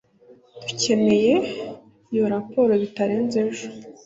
[0.65, 1.33] Dukeneye
[2.13, 3.67] iyo raporo bitarenze ejo